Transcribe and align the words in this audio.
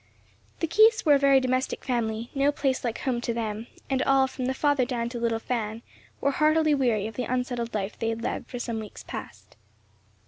The 0.61 0.65
Keiths 0.67 1.05
were 1.05 1.13
a 1.13 1.19
very 1.19 1.39
domestic 1.39 1.83
family; 1.83 2.31
no 2.33 2.51
place 2.51 2.83
like 2.83 2.97
home 3.01 3.21
to 3.21 3.35
them; 3.35 3.67
and 3.87 4.01
all, 4.01 4.25
from 4.25 4.47
the 4.47 4.55
father 4.55 4.83
down 4.83 5.09
to 5.09 5.19
little 5.19 5.37
Fan, 5.37 5.83
were 6.19 6.31
heartily 6.31 6.73
weary 6.73 7.05
of 7.05 7.17
the 7.17 7.31
unsettled 7.31 7.75
life 7.75 7.99
they 7.99 8.09
had 8.09 8.23
led 8.23 8.47
for 8.47 8.57
some 8.57 8.79
weeks 8.79 9.03
past. 9.03 9.57